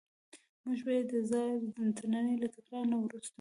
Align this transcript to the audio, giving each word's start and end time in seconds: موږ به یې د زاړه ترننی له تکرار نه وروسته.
موږ 0.63 0.79
به 0.85 0.91
یې 0.97 1.03
د 1.11 1.13
زاړه 1.29 1.57
ترننی 1.97 2.33
له 2.43 2.47
تکرار 2.55 2.83
نه 2.91 2.97
وروسته. 3.03 3.29